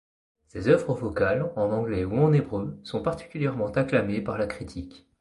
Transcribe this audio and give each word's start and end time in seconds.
Ses 0.47 0.67
œuvres 0.67 0.95
vocales, 0.95 1.53
en 1.55 1.71
anglais 1.71 2.05
ou 2.05 2.17
en 2.17 2.33
hébreu, 2.33 2.75
sont 2.83 3.03
particulièrement 3.03 3.67
acclamées 3.71 4.19
par 4.21 4.39
la 4.39 4.47
critique. 4.47 5.07